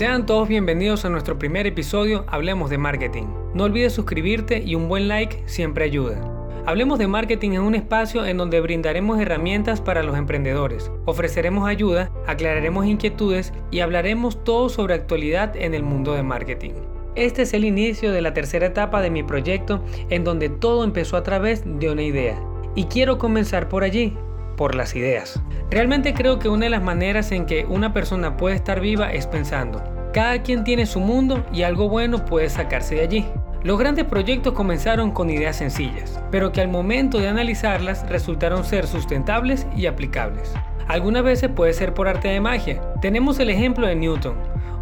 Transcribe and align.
Sean 0.00 0.24
todos 0.24 0.48
bienvenidos 0.48 1.04
a 1.04 1.10
nuestro 1.10 1.38
primer 1.38 1.66
episodio 1.66 2.24
Hablemos 2.26 2.70
de 2.70 2.78
Marketing. 2.78 3.24
No 3.52 3.64
olvides 3.64 3.92
suscribirte 3.92 4.62
y 4.64 4.74
un 4.74 4.88
buen 4.88 5.08
like 5.08 5.42
siempre 5.44 5.84
ayuda. 5.84 6.18
Hablemos 6.64 6.98
de 6.98 7.06
Marketing 7.06 7.50
es 7.50 7.58
un 7.58 7.74
espacio 7.74 8.24
en 8.24 8.38
donde 8.38 8.62
brindaremos 8.62 9.20
herramientas 9.20 9.82
para 9.82 10.02
los 10.02 10.16
emprendedores, 10.16 10.90
ofreceremos 11.04 11.68
ayuda, 11.68 12.10
aclararemos 12.26 12.86
inquietudes 12.86 13.52
y 13.70 13.80
hablaremos 13.80 14.42
todo 14.42 14.70
sobre 14.70 14.94
actualidad 14.94 15.54
en 15.54 15.74
el 15.74 15.82
mundo 15.82 16.14
de 16.14 16.22
marketing. 16.22 16.72
Este 17.14 17.42
es 17.42 17.52
el 17.52 17.66
inicio 17.66 18.10
de 18.10 18.22
la 18.22 18.32
tercera 18.32 18.68
etapa 18.68 19.02
de 19.02 19.10
mi 19.10 19.22
proyecto 19.22 19.84
en 20.08 20.24
donde 20.24 20.48
todo 20.48 20.82
empezó 20.82 21.18
a 21.18 21.24
través 21.24 21.62
de 21.66 21.90
una 21.90 22.02
idea. 22.02 22.42
Y 22.74 22.84
quiero 22.84 23.18
comenzar 23.18 23.68
por 23.68 23.84
allí, 23.84 24.16
por 24.60 24.74
las 24.74 24.94
ideas. 24.94 25.40
Realmente 25.70 26.12
creo 26.12 26.38
que 26.38 26.50
una 26.50 26.66
de 26.66 26.70
las 26.70 26.82
maneras 26.82 27.32
en 27.32 27.46
que 27.46 27.64
una 27.64 27.94
persona 27.94 28.36
puede 28.36 28.56
estar 28.56 28.78
viva 28.78 29.10
es 29.10 29.26
pensando. 29.26 29.82
Cada 30.12 30.42
quien 30.42 30.64
tiene 30.64 30.84
su 30.84 31.00
mundo 31.00 31.46
y 31.50 31.62
algo 31.62 31.88
bueno 31.88 32.26
puede 32.26 32.50
sacarse 32.50 32.96
de 32.96 33.00
allí. 33.00 33.26
Los 33.62 33.78
grandes 33.78 34.04
proyectos 34.04 34.52
comenzaron 34.52 35.12
con 35.12 35.30
ideas 35.30 35.56
sencillas, 35.56 36.22
pero 36.30 36.52
que 36.52 36.60
al 36.60 36.68
momento 36.68 37.18
de 37.18 37.28
analizarlas 37.28 38.06
resultaron 38.10 38.62
ser 38.62 38.86
sustentables 38.86 39.66
y 39.74 39.86
aplicables. 39.86 40.52
Algunas 40.88 41.22
veces 41.22 41.48
puede 41.48 41.72
ser 41.72 41.94
por 41.94 42.06
arte 42.06 42.28
de 42.28 42.42
magia. 42.42 42.82
Tenemos 43.00 43.38
el 43.38 43.48
ejemplo 43.48 43.86
de 43.86 43.96
Newton. 43.96 44.34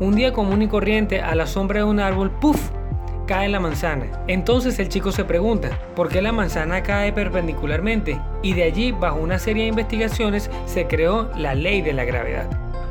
Un 0.00 0.16
día 0.16 0.32
común 0.32 0.62
y 0.62 0.68
corriente 0.68 1.20
a 1.20 1.34
la 1.34 1.46
sombra 1.46 1.80
de 1.80 1.84
un 1.84 2.00
árbol, 2.00 2.30
¡puff! 2.30 2.70
Cae 3.26 3.48
la 3.48 3.60
manzana. 3.60 4.06
Entonces 4.28 4.78
el 4.78 4.88
chico 4.88 5.12
se 5.12 5.24
pregunta, 5.24 5.78
¿por 5.94 6.08
qué 6.08 6.22
la 6.22 6.32
manzana 6.32 6.82
cae 6.82 7.12
perpendicularmente? 7.12 8.20
Y 8.42 8.54
de 8.54 8.62
allí, 8.62 8.92
bajo 8.92 9.18
una 9.18 9.38
serie 9.38 9.64
de 9.64 9.68
investigaciones, 9.70 10.50
se 10.66 10.86
creó 10.86 11.30
la 11.36 11.54
ley 11.54 11.82
de 11.82 11.92
la 11.92 12.04
gravedad. 12.04 12.48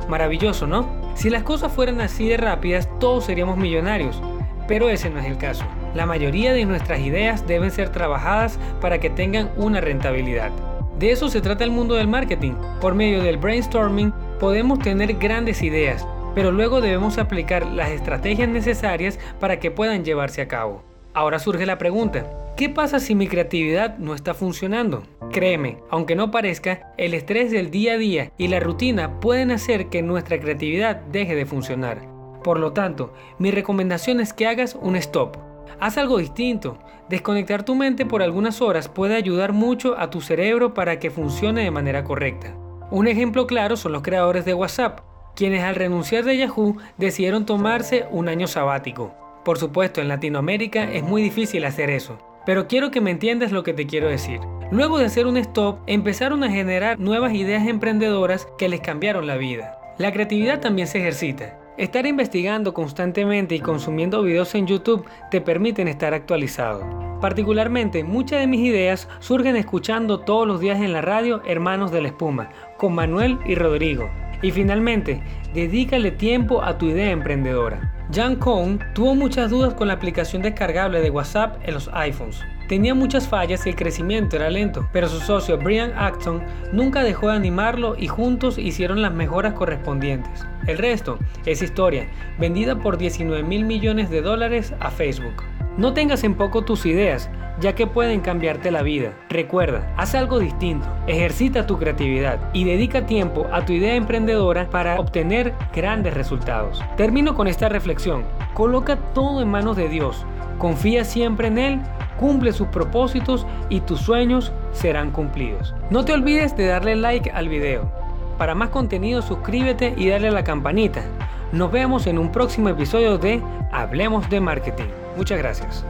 Maravilloso, 0.08 0.68
¿no? 0.68 0.88
Si 1.16 1.30
las 1.30 1.44
cosas 1.44 1.72
fueran 1.72 2.02
así 2.02 2.28
de 2.28 2.38
rápidas, 2.38 2.90
todos 3.00 3.26
seríamos 3.26 3.58
millonarios. 3.58 4.22
Pero 4.68 4.90
ese 4.90 5.10
no 5.10 5.20
es 5.20 5.26
el 5.26 5.38
caso. 5.38 5.66
La 5.94 6.06
mayoría 6.06 6.54
de 6.54 6.66
nuestras 6.66 7.00
ideas 7.00 7.48
deben 7.48 7.72
ser 7.72 7.90
trabajadas 7.90 8.60
para 8.82 9.00
que 9.00 9.10
tengan 9.10 9.50
una 9.58 9.80
rentabilidad. 9.80 10.52
De 11.00 11.12
eso 11.12 11.30
se 11.30 11.42
trata 11.42 11.64
el 11.64 11.72
mundo 11.72 11.96
del 11.96 12.08
marketing. 12.08 12.54
Por 12.82 12.96
medio 12.96 13.22
del 13.22 13.38
brainstorming 13.38 14.14
podemos 14.40 14.80
tener 14.80 15.14
grandes 15.16 15.62
ideas, 15.62 16.08
pero 16.36 16.52
luego 16.52 16.82
debemos 16.82 17.18
aplicar 17.18 17.66
las 17.66 17.90
estrategias 17.90 18.50
necesarias 18.50 19.18
para 19.40 19.60
que 19.60 19.72
puedan 19.72 20.04
llevarse 20.04 20.42
a 20.42 20.48
cabo. 20.48 20.84
Ahora 21.14 21.40
surge 21.40 21.66
la 21.66 21.78
pregunta, 21.78 22.26
¿qué 22.58 22.68
pasa 22.68 23.00
si 23.00 23.16
mi 23.16 23.28
creatividad 23.28 23.98
no 23.98 24.14
está 24.14 24.34
funcionando? 24.34 25.04
Créeme, 25.32 25.78
aunque 25.90 26.16
no 26.16 26.30
parezca, 26.30 26.92
el 26.98 27.14
estrés 27.14 27.52
del 27.52 27.72
día 27.72 27.94
a 27.94 27.98
día 27.98 28.32
y 28.38 28.50
la 28.50 28.60
rutina 28.60 29.22
pueden 29.22 29.50
hacer 29.52 29.88
que 29.88 30.02
nuestra 30.02 30.40
creatividad 30.42 30.98
deje 30.98 31.36
de 31.36 31.46
funcionar. 31.46 32.02
Por 32.44 32.60
lo 32.60 32.74
tanto, 32.74 33.14
mi 33.40 33.50
recomendación 33.50 34.20
es 34.20 34.34
que 34.34 34.46
hagas 34.46 34.76
un 34.80 34.98
stop. 34.98 35.38
Haz 35.80 35.98
algo 35.98 36.18
distinto. 36.18 36.78
Desconectar 37.10 37.64
tu 37.64 37.76
mente 37.76 38.06
por 38.06 38.22
algunas 38.22 38.62
horas 38.62 38.90
puede 38.90 39.16
ayudar 39.16 39.54
mucho 39.54 39.98
a 39.98 40.10
tu 40.10 40.20
cerebro 40.20 40.74
para 40.74 41.00
que 41.00 41.12
funcione 41.12 41.64
de 41.64 41.72
manera 41.72 42.04
correcta. 42.04 42.54
Un 42.92 43.08
ejemplo 43.08 43.48
claro 43.48 43.78
son 43.78 43.94
los 43.94 44.04
creadores 44.04 44.44
de 44.44 44.54
WhatsApp 44.54 45.15
quienes 45.36 45.64
al 45.64 45.76
renunciar 45.76 46.24
de 46.24 46.38
Yahoo 46.38 46.78
decidieron 46.98 47.46
tomarse 47.46 48.06
un 48.12 48.30
año 48.30 48.48
sabático. 48.48 49.14
Por 49.44 49.58
supuesto, 49.60 50.02
en 50.02 50.08
Latinoamérica 50.08 50.92
es 50.92 51.04
muy 51.04 51.22
difícil 51.22 51.66
hacer 51.66 51.90
eso, 51.90 52.18
pero 52.46 52.68
quiero 52.68 52.90
que 52.90 53.02
me 53.02 53.12
entiendas 53.12 53.52
lo 53.52 53.64
que 53.64 53.74
te 53.74 53.86
quiero 53.86 54.08
decir. 54.08 54.40
Luego 54.72 54.98
de 54.98 55.06
hacer 55.06 55.28
un 55.28 55.38
stop, 55.38 55.80
empezaron 55.86 56.44
a 56.44 56.50
generar 56.50 57.00
nuevas 57.00 57.34
ideas 57.34 57.68
emprendedoras 57.68 58.48
que 58.58 58.70
les 58.70 58.82
cambiaron 58.82 59.28
la 59.28 59.38
vida. 59.38 59.80
La 60.00 60.12
creatividad 60.12 60.60
también 60.60 60.88
se 60.88 60.98
ejercita. 60.98 61.60
Estar 61.78 62.06
investigando 62.08 62.74
constantemente 62.74 63.54
y 63.54 63.60
consumiendo 63.60 64.24
videos 64.24 64.56
en 64.56 64.66
YouTube 64.66 65.06
te 65.30 65.42
permiten 65.42 65.88
estar 65.88 66.14
actualizado. 66.14 67.06
Particularmente, 67.22 68.04
muchas 68.04 68.40
de 68.40 68.48
mis 68.48 68.62
ideas 68.62 69.08
surgen 69.20 69.56
escuchando 69.56 70.20
todos 70.20 70.48
los 70.48 70.60
días 70.60 70.80
en 70.80 70.94
la 70.94 71.02
radio 71.02 71.42
Hermanos 71.46 71.92
de 71.92 72.02
la 72.02 72.08
Espuma, 72.10 72.50
con 72.78 72.94
Manuel 72.94 73.40
y 73.46 73.56
Rodrigo. 73.56 74.10
Y 74.42 74.52
finalmente, 74.52 75.22
dedícale 75.54 76.12
tiempo 76.12 76.64
a 76.64 76.78
tu 76.78 76.88
idea 76.88 77.12
emprendedora. 77.12 77.92
Jan 78.14 78.36
Cohn 78.36 78.80
tuvo 78.94 79.16
muchas 79.16 79.50
dudas 79.50 79.74
con 79.74 79.88
la 79.88 79.96
aplicación 79.96 80.42
descargable 80.42 81.02
de 81.02 81.10
WhatsApp 81.10 81.58
en 81.64 81.74
los 81.74 81.90
iPhones. 81.94 82.40
Tenía 82.68 82.96
muchas 82.96 83.28
fallas 83.28 83.66
y 83.66 83.70
el 83.70 83.76
crecimiento 83.76 84.36
era 84.36 84.50
lento, 84.50 84.88
pero 84.92 85.08
su 85.08 85.20
socio 85.20 85.58
Brian 85.58 85.92
Acton 85.96 86.42
nunca 86.72 87.04
dejó 87.04 87.30
de 87.30 87.36
animarlo 87.36 87.96
y 87.98 88.08
juntos 88.08 88.58
hicieron 88.58 89.02
las 89.02 89.14
mejoras 89.14 89.54
correspondientes. 89.54 90.46
El 90.66 90.80
resto 90.80 91.20
es 91.46 91.62
historia, 91.62 92.08
vendida 92.40 92.76
por 92.76 92.98
19 92.98 93.44
mil 93.44 93.66
millones 93.66 94.10
de 94.10 94.22
dólares 94.22 94.74
a 94.80 94.90
Facebook. 94.90 95.44
No 95.78 95.94
tengas 95.94 96.24
en 96.24 96.36
poco 96.36 96.64
tus 96.64 96.86
ideas, 96.86 97.30
ya 97.60 97.76
que 97.76 97.86
pueden 97.86 98.22
cambiarte 98.22 98.72
la 98.72 98.82
vida. 98.82 99.12
Recuerda, 99.28 99.94
haz 99.98 100.16
algo 100.16 100.40
distinto, 100.40 100.88
ejercita 101.06 101.68
tu 101.68 101.78
creatividad 101.78 102.40
y 102.54 102.64
dedica 102.64 103.06
tiempo 103.06 103.46
a 103.52 103.66
tu 103.66 103.74
idea 103.74 103.96
emprendedora 103.96 104.70
para 104.70 104.98
obtener 104.98 105.54
grandes 105.74 106.14
resultados. 106.14 106.82
Termino 106.96 107.36
con 107.36 107.48
esta 107.48 107.68
reflexión. 107.68 108.24
Coloca 108.54 108.96
todo 109.14 109.42
en 109.42 109.52
manos 109.52 109.76
de 109.76 109.90
Dios. 109.90 110.26
Confía 110.60 111.04
siempre 111.04 111.48
en 111.50 111.58
Él, 111.58 111.82
cumple 112.18 112.54
sus 112.54 112.68
propósitos 112.68 113.46
y 113.68 113.82
tus 113.82 114.00
sueños 114.00 114.54
serán 114.72 115.12
cumplidos. 115.12 115.76
No 115.90 116.06
te 116.06 116.14
olvides 116.14 116.56
de 116.56 116.68
darle 116.68 116.96
like 116.96 117.32
al 117.32 117.50
video. 117.50 117.92
Para 118.38 118.56
más 118.56 118.70
contenido 118.70 119.22
suscríbete 119.22 119.94
y 119.98 120.08
dale 120.08 120.30
a 120.30 120.32
la 120.32 120.46
campanita. 120.46 121.04
Nos 121.52 121.72
vemos 121.72 122.08
en 122.08 122.18
un 122.18 122.32
próximo 122.32 122.70
episodio 122.70 123.18
de 123.18 123.42
Hablemos 123.72 124.30
de 124.30 124.42
Marketing. 124.42 124.90
Muchas 125.16 125.38
gracias. 125.38 125.86